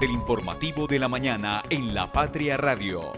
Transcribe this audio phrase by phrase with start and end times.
[0.00, 3.12] El informativo de la mañana en La Patria Radio.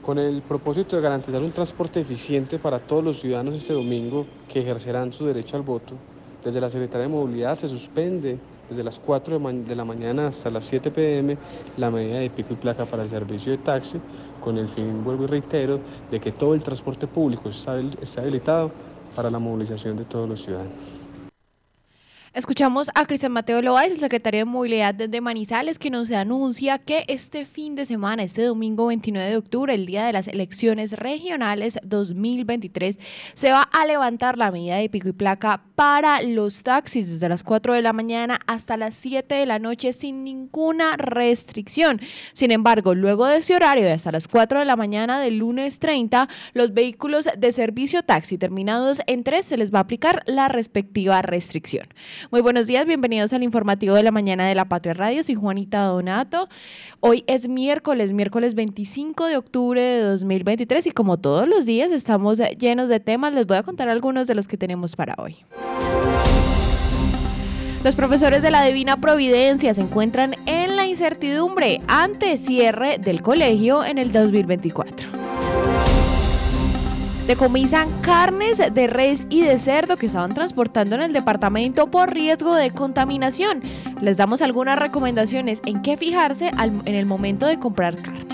[0.00, 4.60] Con el propósito de garantizar un transporte eficiente para todos los ciudadanos este domingo que
[4.60, 5.94] ejercerán su derecho al voto,
[6.44, 8.38] desde la Secretaría de Movilidad se suspende
[8.68, 11.36] desde las 4 de, la mañana hasta las 7 pm
[11.76, 13.98] la medida de pico y placa para el servicio de taxi,
[14.40, 18.70] con el fin, vuelvo y reitero, de que todo el transporte público está, está habilitado
[19.16, 20.99] para la movilización de todos los ciudadanos.
[22.32, 27.04] Escuchamos a Cristian Mateo Loaiz, el secretario de Movilidad de Manizales, que nos anuncia que
[27.08, 31.80] este fin de semana, este domingo 29 de octubre, el día de las elecciones regionales
[31.82, 33.00] 2023,
[33.34, 37.42] se va a levantar la medida de pico y placa para los taxis desde las
[37.42, 42.00] 4 de la mañana hasta las 7 de la noche sin ninguna restricción.
[42.32, 45.80] Sin embargo, luego de ese horario de hasta las 4 de la mañana del lunes
[45.80, 50.46] 30, los vehículos de servicio taxi terminados en 3 se les va a aplicar la
[50.46, 51.88] respectiva restricción.
[52.30, 55.22] Muy buenos días, bienvenidos al informativo de la mañana de la Patria Radio.
[55.22, 56.48] Soy Juanita Donato.
[57.00, 62.40] Hoy es miércoles, miércoles 25 de octubre de 2023 y como todos los días estamos
[62.58, 63.32] llenos de temas.
[63.32, 65.38] Les voy a contar algunos de los que tenemos para hoy.
[67.82, 73.82] Los profesores de la Divina Providencia se encuentran en la incertidumbre ante cierre del colegio
[73.84, 75.08] en el 2024
[77.30, 82.56] decomisan carnes de res y de cerdo que estaban transportando en el departamento por riesgo
[82.56, 83.62] de contaminación.
[84.00, 88.26] Les damos algunas recomendaciones en qué fijarse en el momento de comprar carne.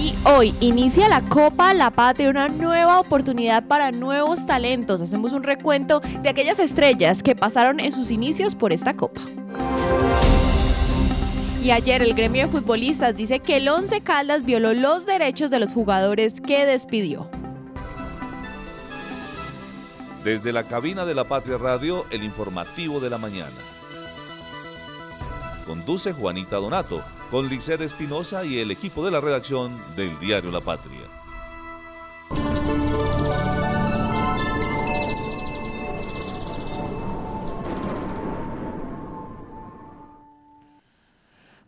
[0.00, 5.02] Y hoy inicia la Copa La Patria, una nueva oportunidad para nuevos talentos.
[5.02, 9.22] Hacemos un recuento de aquellas estrellas que pasaron en sus inicios por esta Copa.
[11.64, 15.58] Y ayer el gremio de futbolistas dice que el Once Caldas violó los derechos de
[15.60, 17.26] los jugadores que despidió.
[20.22, 23.56] Desde la cabina de la Patria Radio, el informativo de la mañana.
[25.64, 30.60] Conduce Juanita Donato, con Liced Espinosa y el equipo de la redacción del diario La
[30.60, 31.23] Patria.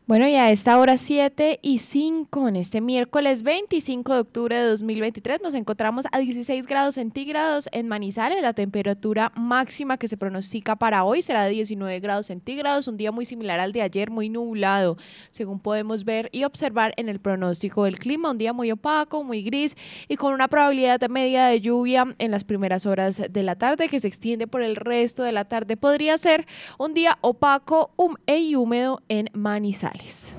[0.07, 4.69] Bueno, y a esta hora 7 y 5, en este miércoles 25 de octubre de
[4.69, 8.41] 2023, nos encontramos a 16 grados centígrados en Manizales.
[8.43, 13.11] La temperatura máxima que se pronostica para hoy será de 19 grados centígrados, un día
[13.11, 14.97] muy similar al de ayer, muy nublado,
[15.31, 18.31] según podemos ver y observar en el pronóstico del clima.
[18.31, 22.45] Un día muy opaco, muy gris y con una probabilidad media de lluvia en las
[22.45, 25.77] primeras horas de la tarde que se extiende por el resto de la tarde.
[25.77, 26.47] Podría ser
[26.79, 27.91] un día opaco
[28.29, 30.36] y húmedo en Manizales.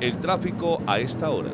[0.00, 1.50] El tráfico a esta hora.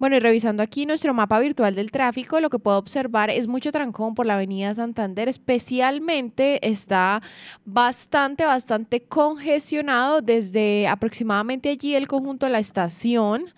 [0.00, 3.70] Bueno, y revisando aquí nuestro mapa virtual del tráfico, lo que puedo observar es mucho
[3.70, 7.20] trancón por la avenida Santander, especialmente está
[7.66, 13.52] bastante, bastante congestionado desde aproximadamente allí el conjunto de la estación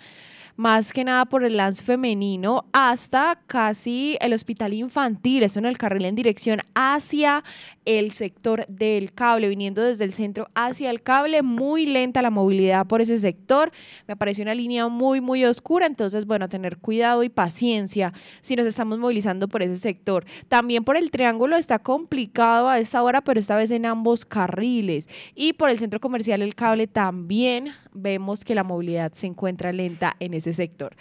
[0.57, 5.79] más que nada por el lance femenino, hasta casi el hospital infantil, eso en el
[5.79, 7.45] carril en dirección hacia
[7.85, 12.87] el sector del cable, viniendo desde el centro hacia el cable, muy lenta la movilidad
[12.87, 13.73] por ese sector,
[14.07, 18.67] me parece una línea muy, muy oscura, entonces, bueno, tener cuidado y paciencia si nos
[18.67, 20.25] estamos movilizando por ese sector.
[20.49, 25.09] También por el triángulo está complicado a esta hora, pero esta vez en ambos carriles.
[25.35, 30.17] Y por el centro comercial El Cable también vemos que la movilidad se encuentra lenta
[30.21, 30.97] en ese sector.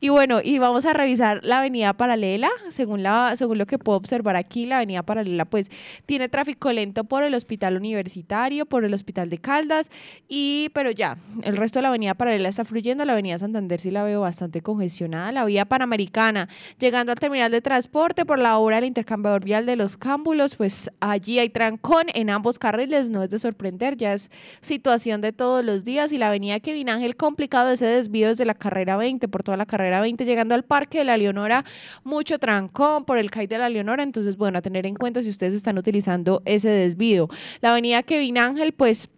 [0.00, 3.98] Y bueno, y vamos a revisar la avenida paralela, según, la, según lo que puedo
[3.98, 5.70] observar aquí, la avenida paralela pues
[6.06, 9.90] tiene tráfico lento por el hospital universitario, por el hospital de Caldas,
[10.28, 13.90] y pero ya, el resto de la avenida paralela está fluyendo, la avenida Santander sí
[13.90, 16.48] la veo bastante congestionada, la vía panamericana,
[16.78, 20.90] llegando al terminal de transporte por la hora del intercambiador vial de los cámbulos, pues
[21.00, 24.30] allí hay trancón en ambos carriles, no es de sorprender, ya es
[24.60, 26.12] situación de todos los días.
[26.12, 29.66] Y la avenida Kevin Ángel complicado ese desvío desde la carrera 20, por toda la
[29.66, 31.64] carrera 20, llegando al Parque de la Leonora,
[32.04, 35.30] mucho trancón por el CAI de la Leonora, entonces, bueno, a tener en cuenta si
[35.30, 37.28] ustedes están utilizando ese desvío.
[37.60, 39.08] La avenida Kevin Ángel, pues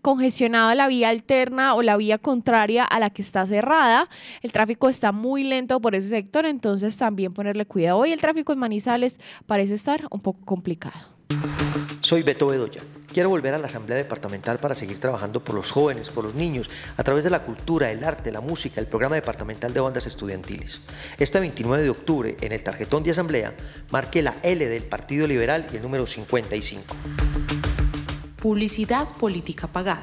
[0.00, 4.08] congestionada la vía alterna o la vía contraria a la que está cerrada.
[4.42, 7.98] El tráfico está muy lento por ese sector, entonces también ponerle cuidado.
[7.98, 11.13] Hoy el tráfico en Manizales parece estar un poco complicado.
[12.00, 12.82] Soy Beto Bedoya
[13.14, 16.68] Quiero volver a la Asamblea Departamental para seguir trabajando por los jóvenes, por los niños,
[16.96, 20.80] a través de la cultura, el arte, la música, el programa departamental de bandas estudiantiles.
[21.16, 23.54] Este 29 de octubre, en el tarjetón de Asamblea,
[23.92, 26.96] marque la L del Partido Liberal y el número 55.
[28.42, 30.02] Publicidad política pagada.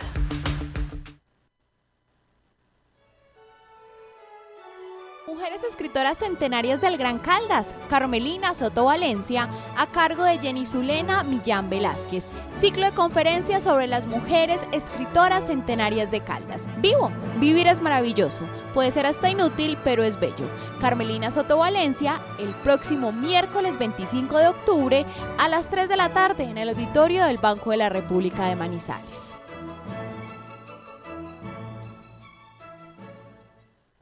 [5.81, 12.29] Escritoras centenarias del Gran Caldas, Carmelina Soto Valencia, a cargo de Jenny Zulena Millán Velázquez.
[12.51, 16.67] Ciclo de conferencias sobre las mujeres escritoras centenarias de Caldas.
[16.77, 18.43] Vivo, vivir es maravilloso,
[18.75, 20.45] puede ser hasta inútil, pero es bello.
[20.79, 25.05] Carmelina Soto Valencia, el próximo miércoles 25 de octubre
[25.39, 28.55] a las 3 de la tarde en el auditorio del Banco de la República de
[28.55, 29.39] Manizales.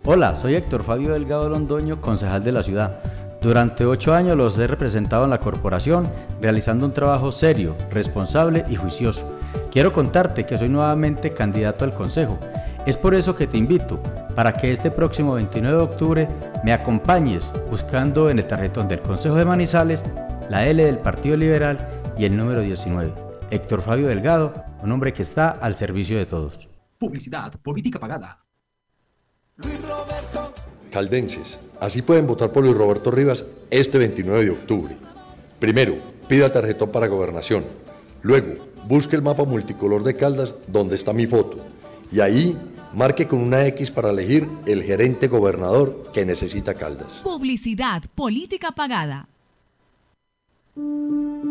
[0.06, 3.01] Hola, soy Héctor Fabio Delgado Londoño, concejal de la ciudad.
[3.42, 6.10] Durante ocho años los he representado en la corporación,
[6.42, 9.30] realizando un trabajo serio, responsable y juicioso.
[9.72, 12.40] Quiero contarte que soy nuevamente candidato al consejo.
[12.86, 14.01] Es por eso que te invito,
[14.36, 16.28] para que este próximo 29 de octubre
[16.63, 20.06] me acompañes buscando en el tarjetón del Consejo de Manizales
[20.50, 21.88] la L del Partido Liberal
[22.18, 23.13] y el número 19.
[23.51, 26.69] Héctor Fabio Delgado, un hombre que está al servicio de todos.
[26.98, 28.49] Publicidad, política pagada.
[30.91, 34.97] Caldenses, así pueden votar por Luis Roberto Rivas este 29 de octubre.
[35.59, 35.95] Primero,
[36.27, 37.63] pida tarjetón para gobernación.
[38.21, 38.53] Luego,
[38.88, 41.57] busque el mapa multicolor de Caldas donde está mi foto.
[42.11, 42.57] Y ahí,
[42.94, 47.21] marque con una X para elegir el gerente gobernador que necesita Caldas.
[47.23, 49.28] Publicidad, política pagada.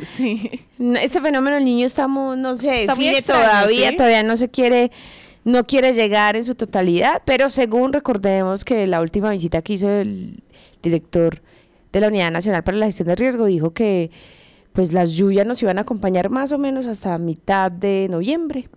[0.05, 0.61] Sí.
[0.79, 3.97] Este fenómeno el niño estamos, no sé, Está muy extraño, todavía, ¿sí?
[3.97, 4.93] todavía no se quiere,
[5.45, 9.89] no quiere llegar en su totalidad, pero según recordemos que la última visita que hizo
[9.89, 10.43] el
[10.83, 11.43] director
[11.93, 14.11] de la Unidad Nacional para la Gestión de Riesgo dijo que
[14.73, 18.69] pues las lluvias nos iban a acompañar más o menos hasta mitad de noviembre.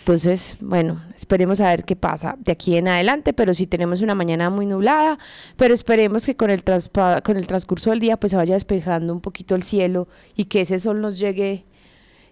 [0.00, 4.14] Entonces, bueno, esperemos a ver qué pasa de aquí en adelante, pero sí tenemos una
[4.14, 5.18] mañana muy nublada,
[5.56, 9.62] pero esperemos que con el, transcurso del día pues se vaya despejando un poquito el
[9.62, 10.06] cielo
[10.36, 11.64] y que ese sol nos llegue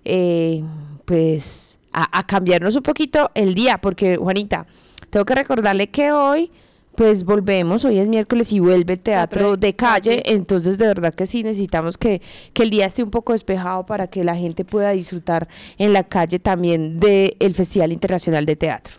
[0.04, 0.62] eh,
[1.04, 4.66] pues a, a cambiarnos un poquito el día, porque Juanita,
[5.08, 6.50] tengo que recordarle que hoy
[6.94, 11.14] pues volvemos, hoy es miércoles y vuelve el teatro de de calle, entonces de verdad
[11.14, 12.20] que sí necesitamos que,
[12.52, 15.48] que el día esté un poco despejado para que la gente pueda disfrutar
[15.78, 18.94] en la calle también del Festival Internacional de Teatro.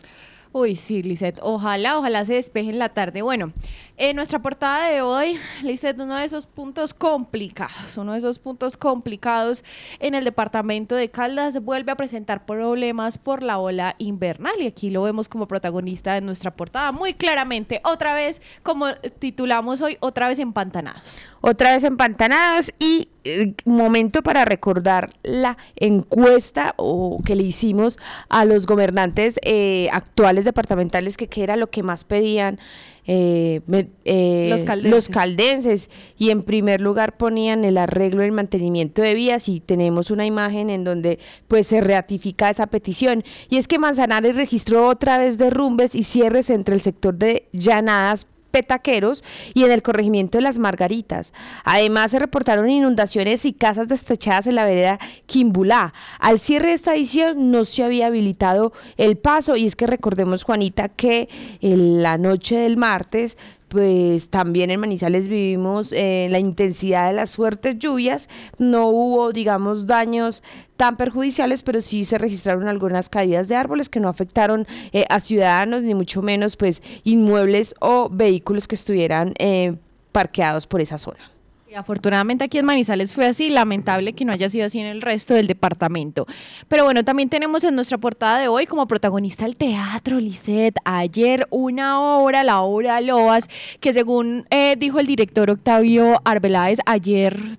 [0.58, 1.38] Uy, sí, Lizeth.
[1.42, 3.22] Ojalá, ojalá se despeje en la tarde.
[3.22, 3.52] Bueno,
[3.98, 8.78] en nuestra portada de hoy, Lizeth, uno de esos puntos complicados, uno de esos puntos
[8.78, 9.66] complicados
[10.00, 14.90] en el departamento de Caldas vuelve a presentar problemas por la ola invernal y aquí
[14.90, 17.82] lo vemos como protagonista de nuestra portada muy claramente.
[17.84, 21.28] Otra vez, como titulamos hoy, otra vez empantanados.
[21.48, 28.00] Otra vez empantanados y eh, momento para recordar la encuesta o que le hicimos
[28.30, 32.58] a los gobernantes eh, actuales departamentales que qué era lo que más pedían
[33.06, 33.62] eh,
[34.06, 34.92] eh, Los caldenses.
[34.92, 39.60] los caldenses y en primer lugar ponían el arreglo y el mantenimiento de vías y
[39.60, 44.88] tenemos una imagen en donde pues se ratifica esa petición y es que Manzanares registró
[44.88, 48.26] otra vez derrumbes y cierres entre el sector de llanadas
[48.56, 49.22] petaqueros
[49.54, 51.34] y en el corregimiento de las Margaritas.
[51.66, 55.94] Además, se reportaron inundaciones y casas destechadas en la vereda Quimbulá.
[56.20, 60.46] Al cierre de esta edición no se había habilitado el paso y es que recordemos,
[60.46, 61.28] Juanita, que
[61.60, 67.36] en la noche del martes pues también en Manizales vivimos eh, la intensidad de las
[67.36, 70.44] fuertes lluvias, no hubo, digamos, daños
[70.78, 75.20] tan perjudiciales, pero sí se registraron algunas caídas de árboles que no afectaron eh, a
[75.20, 79.76] ciudadanos, ni mucho menos, pues, inmuebles o vehículos que estuvieran eh,
[80.12, 81.35] parqueados por esa zona.
[81.76, 85.34] Afortunadamente aquí en Manizales fue así, lamentable que no haya sido así en el resto
[85.34, 86.26] del departamento.
[86.68, 90.76] Pero bueno, también tenemos en nuestra portada de hoy como protagonista el teatro, Lisset.
[90.86, 97.58] Ayer una obra, la obra Loas, que según eh, dijo el director Octavio Arbeláez, ayer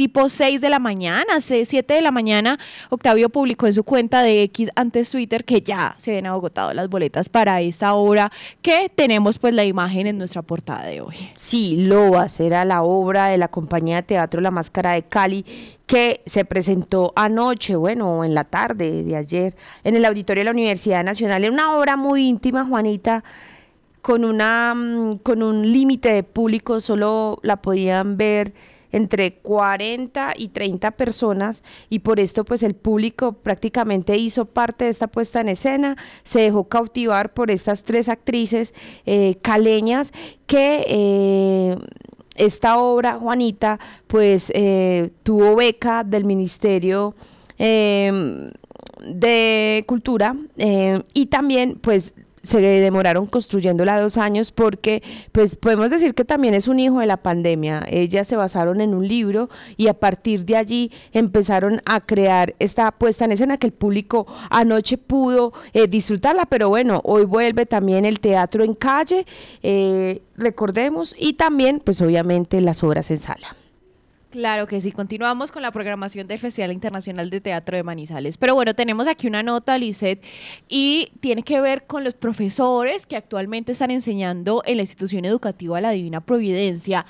[0.00, 4.44] tipo 6 de la mañana, 7 de la mañana, Octavio publicó en su cuenta de
[4.44, 9.38] X antes Twitter que ya se han agotado las boletas para esta obra que tenemos
[9.38, 11.16] pues la imagen en nuestra portada de hoy.
[11.36, 15.44] Sí, Lobas era la obra de la compañía de teatro La Máscara de Cali
[15.84, 19.54] que se presentó anoche, bueno, en la tarde de ayer,
[19.84, 21.44] en el auditorio de la Universidad Nacional.
[21.44, 23.22] Era una obra muy íntima, Juanita,
[24.00, 28.54] con, una, mm, con un límite de público, solo la podían ver
[28.92, 34.90] entre 40 y 30 personas y por esto pues el público prácticamente hizo parte de
[34.90, 38.74] esta puesta en escena, se dejó cautivar por estas tres actrices
[39.06, 40.12] eh, caleñas
[40.46, 40.84] que...
[40.88, 41.76] Eh,
[42.36, 47.14] esta obra, Juanita, pues eh, tuvo beca del Ministerio
[47.58, 48.54] de
[49.86, 50.34] Cultura
[51.12, 56.68] y también pues se demoraron construyéndola dos años porque, pues podemos decir que también es
[56.68, 57.84] un hijo de la pandemia.
[57.88, 62.90] Ellas se basaron en un libro y a partir de allí empezaron a crear esta
[62.92, 68.04] puesta en escena que el público anoche pudo eh, disfrutarla, pero bueno, hoy vuelve también
[68.04, 69.26] el teatro en calle,
[69.62, 73.59] eh, recordemos, y también, pues obviamente, las obras en sala.
[74.30, 78.38] Claro que sí, continuamos con la programación del Festival Internacional de Teatro de Manizales.
[78.38, 80.22] Pero bueno, tenemos aquí una nota, Lisset,
[80.68, 85.80] y tiene que ver con los profesores que actualmente están enseñando en la institución educativa
[85.80, 87.06] La Divina Providencia,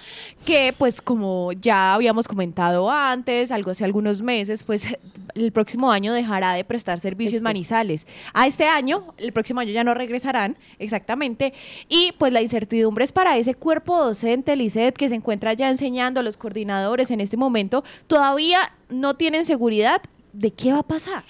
[0.46, 4.86] que pues como ya habíamos comentado antes, algo hace algunos meses, pues
[5.34, 7.44] el próximo año dejará de prestar servicios este.
[7.44, 8.06] Manizales.
[8.32, 11.52] A este año, el próximo año ya no regresarán, exactamente,
[11.86, 16.22] y pues la incertidumbre es para ese cuerpo docente, Lisset, que se encuentra ya enseñando,
[16.22, 20.02] los coordinadores, en este momento todavía no tienen seguridad
[20.32, 21.24] de qué va a pasar.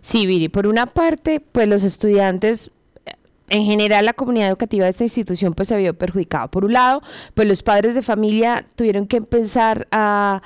[0.00, 2.70] Sí, Viri, por una parte, pues los estudiantes
[3.50, 6.48] en general la comunidad educativa de esta institución pues se vio perjudicada.
[6.48, 7.02] Por un lado,
[7.34, 10.42] pues los padres de familia tuvieron que empezar a,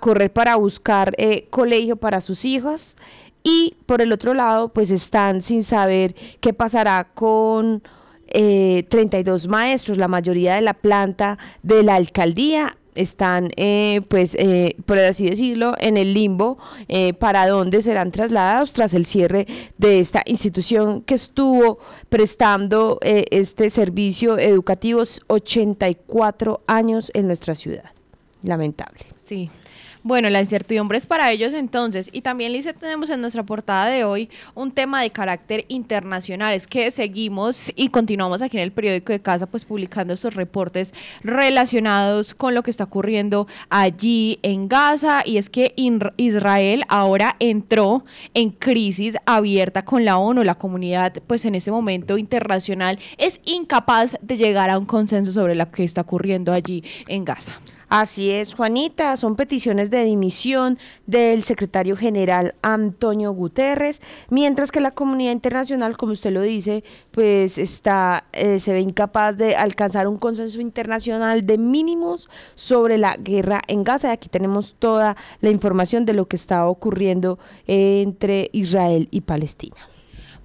[0.00, 2.96] correr para buscar eh, colegio para sus hijos
[3.44, 7.84] y por el otro lado pues están sin saber qué pasará con
[8.26, 14.76] eh, 32 maestros, la mayoría de la planta de la alcaldía están, eh, pues, eh,
[14.86, 19.46] por así decirlo, en el limbo eh, para dónde serán trasladados tras el cierre
[19.78, 27.90] de esta institución que estuvo prestando este servicio educativo 84 años en nuestra ciudad.
[28.42, 29.00] Lamentable.
[29.16, 29.50] Sí.
[30.06, 32.10] Bueno, la incertidumbre es para ellos entonces.
[32.12, 36.54] Y también, Lice, tenemos en nuestra portada de hoy un tema de carácter internacional.
[36.54, 40.94] Es que seguimos y continuamos aquí en el periódico de casa, pues publicando estos reportes
[41.24, 45.24] relacionados con lo que está ocurriendo allí en Gaza.
[45.26, 50.44] Y es que Israel ahora entró en crisis abierta con la ONU.
[50.44, 55.56] La comunidad, pues en este momento internacional, es incapaz de llegar a un consenso sobre
[55.56, 57.60] lo que está ocurriendo allí en Gaza.
[57.88, 60.76] Así es, Juanita, son peticiones de dimisión
[61.06, 67.58] del secretario general Antonio Guterres, mientras que la comunidad internacional, como usted lo dice, pues
[67.58, 73.62] está, eh, se ve incapaz de alcanzar un consenso internacional de mínimos sobre la guerra
[73.68, 74.08] en Gaza.
[74.08, 77.38] Y aquí tenemos toda la información de lo que está ocurriendo
[77.68, 79.95] entre Israel y Palestina.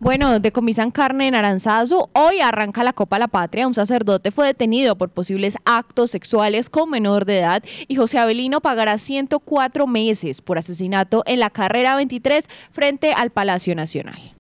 [0.01, 2.09] Bueno, decomisan carne en Aranzazu.
[2.13, 3.67] Hoy arranca la Copa La Patria.
[3.67, 8.61] Un sacerdote fue detenido por posibles actos sexuales con menor de edad y José Avelino
[8.61, 14.33] pagará 104 meses por asesinato en la carrera 23 frente al Palacio Nacional.